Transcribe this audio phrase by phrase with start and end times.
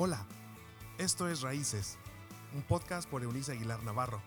[0.00, 0.24] Hola,
[0.96, 1.96] esto es Raíces,
[2.54, 4.22] un podcast por Eunice Aguilar Navarro.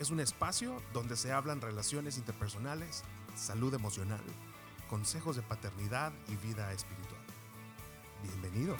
[0.00, 3.02] Es un espacio donde se hablan relaciones interpersonales,
[3.36, 4.22] salud emocional,
[4.88, 7.20] consejos de paternidad y vida espiritual.
[8.22, 8.74] Bienvenido.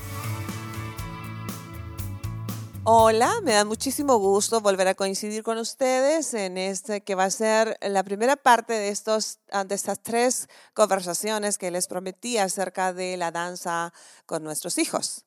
[2.84, 7.30] Hola, me da muchísimo gusto volver a coincidir con ustedes en este que va a
[7.30, 12.94] ser la primera parte de, estos, ah, de estas tres conversaciones que les prometí acerca
[12.94, 13.92] de la danza
[14.24, 15.25] con nuestros hijos.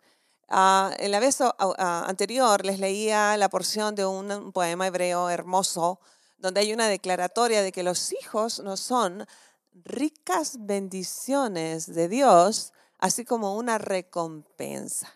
[0.51, 1.37] Uh, en la vez
[1.77, 5.99] anterior les leía la porción de un, poema hebreo hermoso
[6.39, 9.27] donde hay una declaratoria de que los hijos no son
[9.73, 15.13] ricas bendiciones de Dios, así como una recompensa.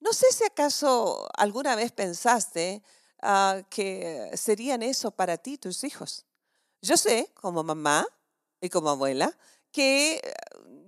[0.00, 2.82] No sé si acaso alguna vez pensaste
[3.22, 6.26] ah, que serían eso para ti tus hijos.
[6.82, 8.06] Yo sé, como mamá
[8.60, 9.36] y como abuela,
[9.70, 10.20] que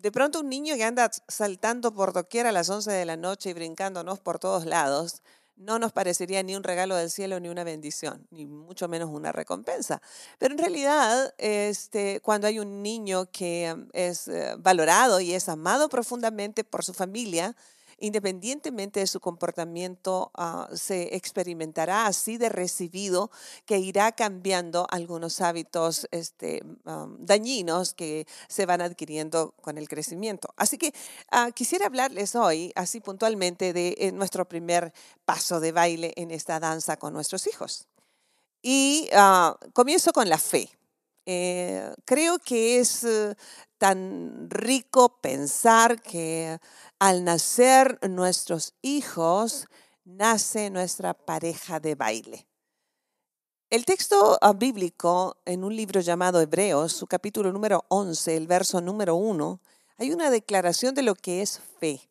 [0.01, 3.51] de pronto un niño que anda saltando por doquier a las 11 de la noche
[3.51, 5.23] y brincándonos por todos lados,
[5.57, 9.33] no nos parecería ni un regalo del cielo ni una bendición, ni mucho menos una
[9.33, 10.03] recompensa.
[10.39, 15.49] Pero en realidad, este, cuando hay un niño que mm, es eh, valorado y es
[15.49, 17.57] amado profundamente por su familia,
[17.99, 23.31] independientemente de su comportamiento, ah, se experimentará así de recibido
[23.65, 26.63] que irá cambiando algunos hábitos este,
[27.19, 30.49] dañinos que se van adquiriendo con el crecimiento.
[30.57, 30.93] Así que
[31.31, 34.93] ah, quisiera hablarles hoy, así puntualmente, de eh, nuestro primer
[35.25, 37.89] paso de baile en esta danza con nuestros hijos.
[38.63, 39.09] Y
[39.73, 40.77] comienzo con la fe.
[41.29, 43.35] Eh, creo que es eh,
[43.79, 46.59] tan rico pensar que
[46.99, 49.67] al nacer nuestros hijos,
[50.05, 52.49] nace nuestra pareja de baile.
[53.69, 58.81] El texto ah, bíblico en un libro llamado Hebreos, su capítulo número 11, el verso
[58.81, 59.61] número 1,
[59.99, 62.09] hay una declaración de lo que es fe.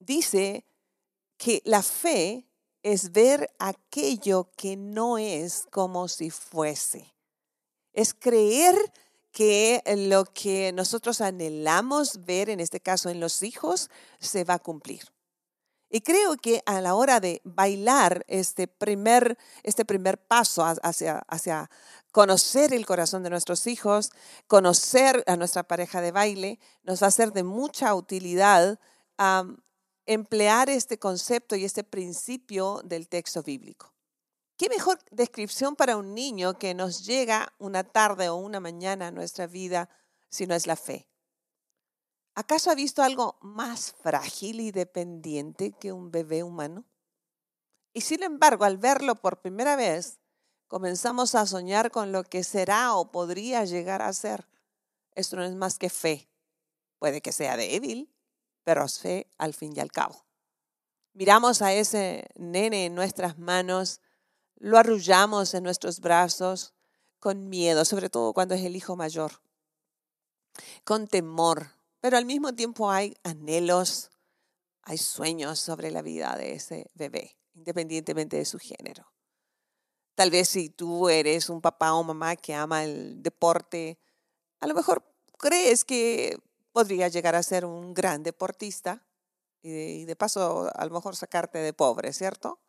[0.00, 0.66] Dice
[1.36, 2.48] que la fe
[2.82, 7.14] es ver aquello que no es como si fuese.
[7.92, 8.76] Es creer
[9.36, 14.58] que lo que nosotros anhelamos ver, en este caso en los hijos, se va a
[14.58, 15.12] cumplir.
[15.90, 21.70] Y creo que a la hora de bailar este primer, este primer paso hacia, hacia
[22.12, 24.10] conocer el corazón de nuestros hijos,
[24.46, 28.80] conocer a nuestra pareja de baile, nos va a ser de mucha utilidad
[30.06, 33.95] emplear este concepto y este principio del texto bíblico.
[34.56, 39.10] ¿Qué mejor descripción para un niño que nos llega una tarde o una mañana a
[39.10, 39.90] nuestra vida
[40.30, 41.10] si no es la fe?
[42.34, 46.86] ¿Acaso ha visto algo más frágil y dependiente que un bebé humano?
[47.92, 50.20] Y sin embargo, al verlo por primera vez,
[50.68, 54.48] comenzamos a soñar con lo que será o podría llegar a ser.
[55.14, 56.30] Esto no es más que fe.
[56.98, 58.10] Puede que sea débil,
[58.64, 60.24] pero es fe al fin y al cabo.
[61.12, 64.00] Miramos a ese nene en nuestras manos
[64.56, 66.74] lo arrullamos en nuestros brazos
[67.18, 69.32] con miedo, sobre todo cuando es el hijo mayor,
[70.84, 74.10] con temor, pero al mismo tiempo hay anhelos,
[74.82, 79.12] hay sueños sobre la vida de ese bebé, independientemente de su género.
[80.14, 83.98] Tal vez si tú eres un papá o mamá que ama el deporte,
[84.60, 85.04] a lo mejor
[85.36, 86.38] crees que
[86.72, 89.04] podría llegar a ser un gran deportista
[89.62, 92.60] y de, paso a lo mejor sacarte de pobre, ¿cierto?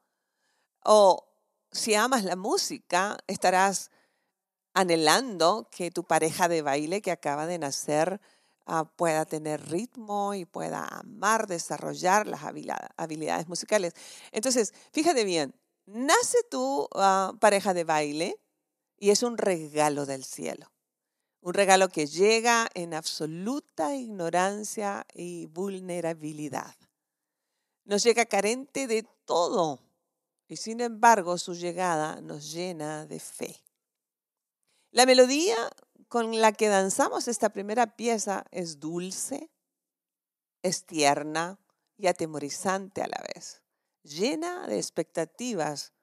[0.84, 1.28] O
[1.72, 3.92] si amas la música, estarás
[4.74, 8.22] anhelando que tu pareja de baile que acaba de nacer
[8.66, 12.42] ah, pueda tener ritmo y pueda amar, desarrollar las
[12.98, 13.94] habilidades musicales.
[14.32, 15.56] Entonces, fíjate bien,
[15.86, 18.40] nace tu ah, pareja de baile
[18.98, 20.72] y es un regalo del cielo.
[21.42, 26.76] Un regalo que llega en absoluta ignorancia y vulnerabilidad.
[27.86, 29.87] Nos llega carente de todo
[30.47, 33.63] y sin embargo su llegada nos llena de fe.
[34.91, 35.56] La melodía
[36.08, 39.52] con la que danzamos esta primera pieza es dulce,
[40.63, 41.59] es tierna
[41.98, 43.62] y atemorizante a la vez,
[44.04, 45.94] llena de expectativas,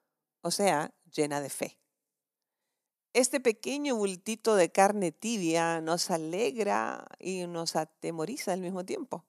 [0.41, 1.79] o sea, llena de fe.
[3.13, 9.25] Este pequeño bultito de carne tibia nos alegra y nos atemoriza al mismo tiempo.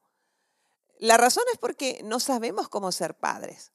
[0.99, 3.73] La razón es porque no sabemos cómo ser padres.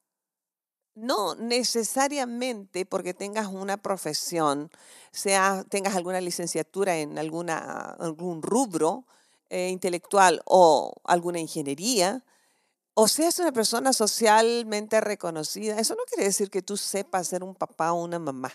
[0.95, 4.69] No necesariamente porque tengas una profesión,
[5.13, 9.05] sea, tengas alguna licenciatura en alguna, algún rubro
[9.49, 12.25] eh, intelectual o alguna ingeniería,
[12.93, 17.55] o seas una persona socialmente reconocida, eso no quiere decir que tú sepas ser un
[17.55, 18.51] papá o una mamá.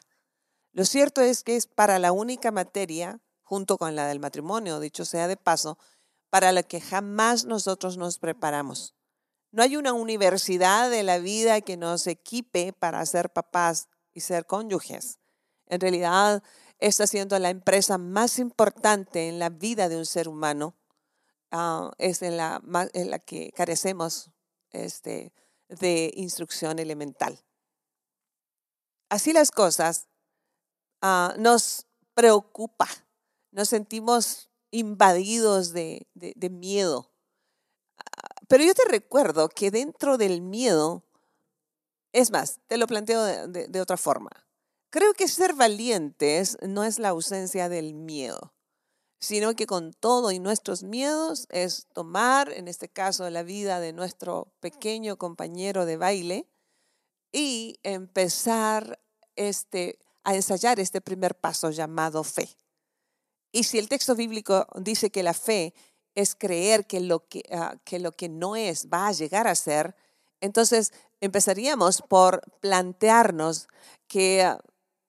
[0.73, 5.05] Lo cierto es que es para la única materia, junto con la del matrimonio, dicho
[5.07, 5.79] sea de paso,
[6.31, 8.96] para la que jamás nosotros nos preparamos.
[9.51, 14.47] No hay una universidad de la vida que nos equipe para ser papás y ser
[14.47, 15.19] cónyuges.
[15.67, 16.43] En realidad,
[16.79, 20.77] está siendo la empresa más importante en la vida de un ser humano.
[21.51, 22.61] Ah, es en la,
[23.25, 24.31] que carecemos
[24.71, 25.33] este,
[25.69, 27.39] de instrucción elemental.
[29.09, 30.09] Así las cosas,
[31.01, 32.89] ah, nos preocupa,
[33.53, 36.07] nos sentimos invadidos de,
[36.51, 37.11] miedo.
[38.49, 41.05] Pero yo te recuerdo que dentro del miedo,
[42.13, 44.31] es más, te lo planteo de otra forma.
[44.91, 48.55] Creo que ser valientes no es la ausencia del miedo,
[49.19, 53.93] sino que con todo y nuestros miedos es tomar, en este caso, la vida de
[53.93, 56.49] nuestro pequeño compañero de baile
[57.33, 59.01] y empezar
[59.35, 62.49] este, a ensayar este primer paso llamado fe.
[63.53, 65.75] Y si el texto bíblico dice que la fe
[66.17, 69.55] es creer que lo que, ah, que lo que no es va a llegar a
[69.55, 69.95] ser,
[70.41, 73.69] entonces empezaríamos por plantearnos
[74.09, 74.59] que, ah,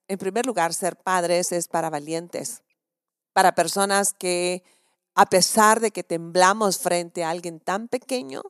[0.07, 2.61] en primer lugar, ser padres es para valientes,
[3.33, 4.63] para personas que,
[5.15, 8.43] a pesar de que temblamos frente a alguien tan pequeño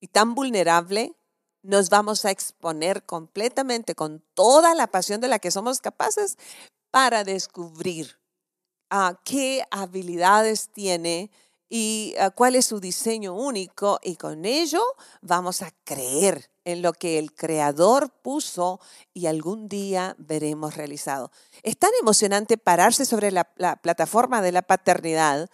[0.00, 1.16] y tan vulnerable,
[1.62, 6.36] nos vamos a exponer completamente con toda la pasión de la que somos capaces
[6.90, 8.18] para descubrir
[8.90, 11.30] ah, qué habilidades tiene
[11.70, 14.82] y ah, cuál es su diseño único y con ello
[15.22, 18.80] vamos a creer en lo que el creador puso
[19.14, 21.30] y algún día veremos realizado.
[21.62, 23.44] Es tan emocionante pararse sobre la,
[23.82, 25.48] plataforma de la paternidad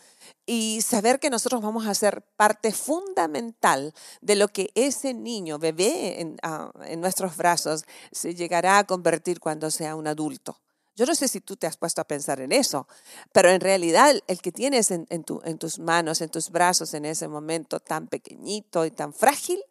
[0.47, 6.21] y saber que nosotros vamos a ser parte fundamental de lo que ese niño, bebé
[6.21, 10.59] en, ah, en nuestros brazos, se llegará a convertir cuando sea un adulto.
[10.97, 12.89] Yo no sé si tú te has puesto a pensar en eso,
[13.31, 17.81] pero en realidad el que tienes en, tus manos, en tus brazos en ese momento
[17.81, 19.63] tan pequeñito y tan frágil,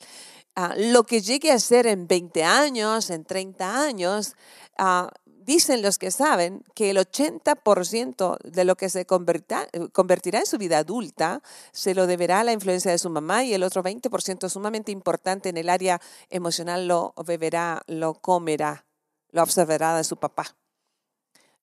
[0.56, 4.36] ah, lo que llegue a ser en 20 años, en 30 años,
[4.77, 10.60] ah, dicen los que saben que el 80% de lo que se convertirá en su
[10.60, 11.42] vida adulta
[11.72, 15.50] se lo deberá a la influencia de su mamá y el otro 20% sumamente importante
[15.50, 16.00] en el área
[16.30, 18.86] emocional lo beberá, lo comerá,
[19.31, 20.56] lo observará de su papá.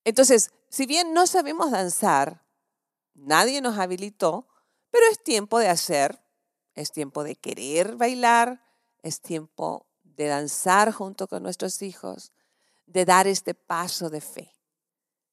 [0.05, 2.45] Entonces, si bien no sabemos danzar,
[3.15, 4.49] nadie nos habilitó,
[4.91, 6.23] pero es tiempo de hacer,
[6.75, 8.63] es tiempo de querer bailar,
[9.03, 12.33] es tiempo de danzar junto con nuestros hijos,
[12.87, 14.53] de dar este paso de fe.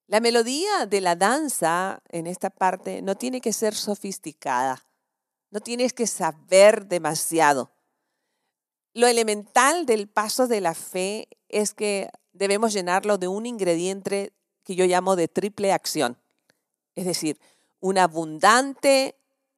[0.07, 4.83] La melodía de la danza en esta parte no tiene que ser sofisticada,
[5.51, 7.71] no tienes que saber demasiado.
[8.93, 14.33] Lo elemental del paso de la fe es que debemos llenarlo de un ingrediente
[14.69, 16.15] que yo llamo de triple acción.
[16.93, 17.39] Es decir,
[17.79, 19.15] un abundante,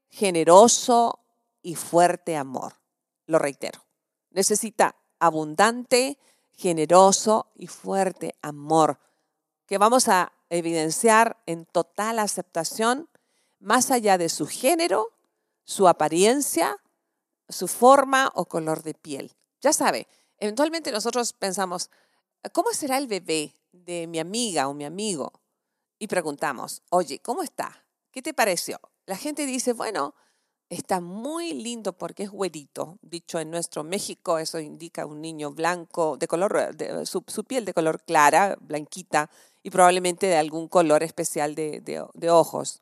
[0.07, 1.19] generoso
[1.61, 2.79] y fuerte amor.
[3.25, 3.83] Lo reitero.
[4.29, 6.17] Necesita abundante,
[6.53, 8.99] generoso y fuerte amor
[9.65, 13.09] que vamos a evidenciar en total aceptación
[13.59, 15.09] más allá de su género,
[15.65, 16.77] su apariencia,
[17.49, 19.35] su forma o color de piel.
[19.59, 21.89] Ya sabe, eventualmente nosotros pensamos,
[22.53, 23.53] ¿cómo será el bebé?
[23.71, 25.33] de mi amiga o mi amigo
[25.99, 27.85] y preguntamos, oye, ¿cómo está?
[28.11, 28.79] ¿Qué te pareció?
[29.05, 30.15] La gente dice, bueno,
[30.69, 32.97] está muy lindo porque es güerito.
[33.01, 36.75] Dicho en nuestro México, eso indica un niño blanco, de color,
[37.05, 39.29] su, piel de color clara, blanquita,
[39.63, 42.81] y probablemente de algún color especial de, de ojos.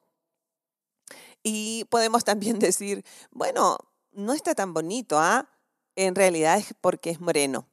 [1.44, 3.78] Y podemos también decir, bueno,
[4.12, 5.50] no está tan bonito, ¿ah?
[5.96, 7.68] En realidad es porque es moreno.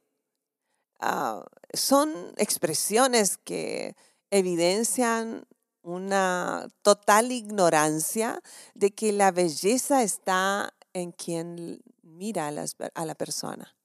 [0.99, 3.95] Ah, son expresiones que
[4.29, 5.47] evidencian
[5.81, 8.41] una total ignorancia
[8.73, 13.75] de que la belleza está en quien mira a, la persona.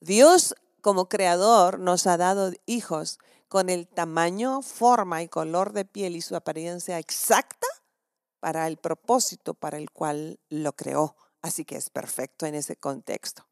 [0.00, 3.18] Dios como creador nos ha dado hijos
[3.48, 7.66] con el tamaño, forma y color de piel y su apariencia exacta
[8.38, 11.16] para el propósito para el cual lo creó.
[11.42, 13.49] Así que es perfecto en ese contexto.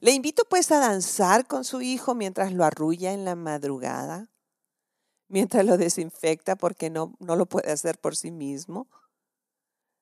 [0.00, 4.28] Le invito pues a danzar con su hijo mientras lo arrulla en la madrugada,
[5.28, 8.88] mientras lo desinfecta porque no, no lo puede hacer por sí mismo.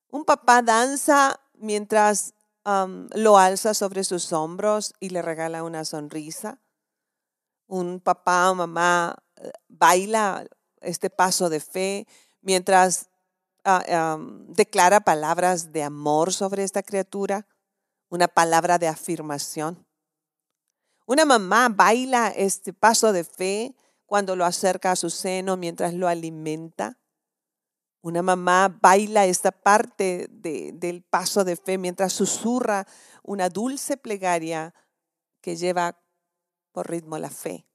[0.09, 2.35] Un papá danza mientras
[2.65, 6.59] lo alza sobre sus hombros y le regala una sonrisa.
[7.67, 10.47] Un papá o mamá eh, baila
[10.81, 12.07] este paso de fe
[12.41, 13.09] mientras
[13.65, 17.47] ah, declara palabras de amor sobre esta criatura
[18.09, 19.84] una palabra de afirmación.
[21.07, 23.75] Una mamá baila este paso de fe
[24.07, 26.99] cuando lo acerca a su seno mientras lo alimenta.
[28.01, 32.87] Una mamá baila esta parte del paso de fe mientras susurra
[33.23, 34.75] una dulce plegaria
[35.41, 36.01] que lleva
[36.73, 37.67] por ritmo la fe.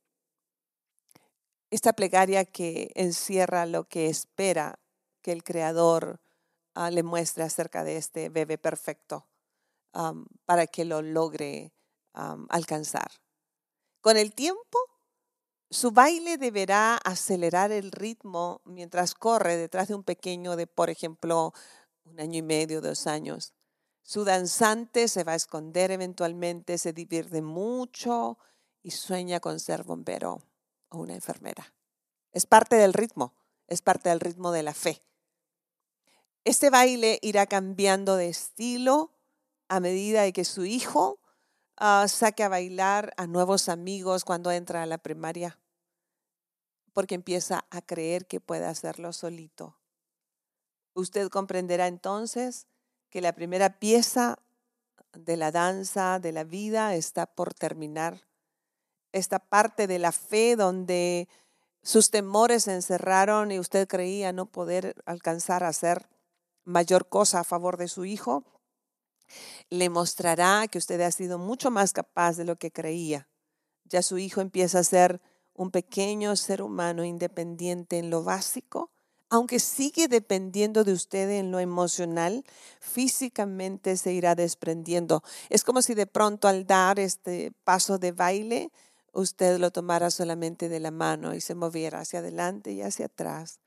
[1.71, 4.79] Esta plegaria que encierra lo que espera
[5.21, 6.19] que el Creador
[6.73, 9.27] ah, le muestre acerca de este bebé perfecto
[10.45, 11.73] para que lo logre
[12.13, 13.11] alcanzar.
[14.01, 14.79] Con el tiempo,
[15.69, 21.53] su baile deberá acelerar el ritmo mientras corre detrás de un pequeño de, por ejemplo,
[22.05, 23.53] un año y medio, dos años.
[24.01, 28.39] Su danzante se va a esconder eventualmente, se divierte mucho
[28.81, 30.41] y sueña con ser bombero
[30.89, 31.75] o una enfermera.
[32.31, 33.35] Es parte del ritmo,
[33.67, 35.03] es parte del ritmo de la fe.
[36.45, 39.11] Este baile irá cambiando de estilo
[39.67, 41.19] a medida de que su hijo
[41.79, 45.59] uh, saque a bailar a nuevos amigos cuando entra a la primaria,
[46.93, 49.77] porque empieza a creer que puede hacerlo solito.
[50.93, 52.67] Usted comprenderá entonces
[53.09, 54.39] que la primera pieza
[55.13, 58.27] de la danza, de la vida, está por terminar.
[59.11, 61.27] Esta parte de la fe donde
[61.81, 66.07] sus temores se encerraron y usted creía no poder alcanzar a hacer
[66.63, 68.43] mayor cosa a favor de su hijo,
[69.69, 73.27] le mostrará que usted ha sido mucho más capaz de lo que creía.
[73.85, 75.21] Ya su hijo empieza a ser
[75.53, 78.91] un pequeño ser humano independiente en lo básico,
[79.29, 82.43] aunque sigue dependiendo de usted en lo emocional,
[82.79, 85.23] físicamente se irá desprendiendo.
[85.49, 88.71] Es como si de pronto al dar este paso de baile,
[89.13, 93.59] usted lo tomara solamente de la mano y se moviera hacia adelante y hacia atrás,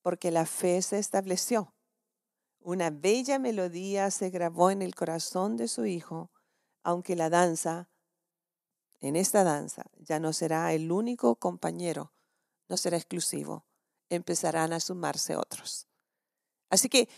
[0.00, 1.74] porque la fe se estableció.
[2.64, 6.30] Una bella melodía se grabó en el corazón de su hijo,
[6.84, 7.88] aunque la danza,
[9.00, 12.12] en esta danza, ya no será el único compañero,
[12.68, 13.66] no será exclusivo,
[14.10, 15.88] empezarán a sumarse otros.
[16.70, 17.08] Así que,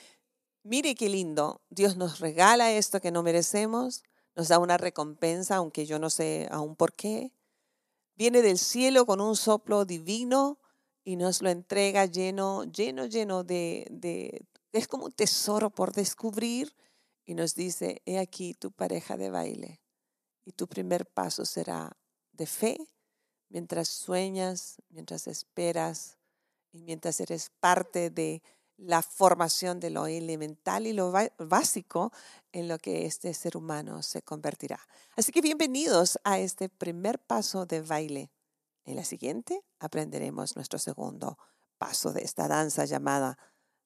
[0.63, 4.03] mire qué lindo, Dios nos regala esto que no merecemos,
[4.35, 7.33] nos da una recompensa, aunque yo no sé aún por qué.
[8.17, 10.59] Viene del cielo con un soplo divino
[11.05, 16.75] y nos lo entrega lleno, lleno, lleno de, de es como un tesoro por descubrir
[17.25, 19.81] y nos dice, he aquí tu pareja de baile
[20.45, 21.97] y tu primer paso será
[22.33, 22.79] de fe
[23.49, 26.19] mientras sueñas, mientras esperas
[26.73, 28.43] y mientras eres parte de
[28.77, 32.13] la formación de lo elemental y lo básico
[32.51, 34.81] en lo que este ser humano se convertirá.
[35.17, 38.33] Así que bienvenidos a este primer paso de baile.
[38.85, 41.39] En la siguiente aprenderemos nuestro segundo
[41.79, 43.39] paso de esta danza llamada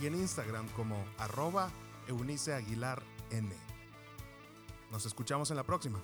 [0.00, 1.70] y en Instagram como arroba
[2.08, 3.50] Eunice Aguilar N.
[4.90, 6.00] Nos escuchamos en la próxima.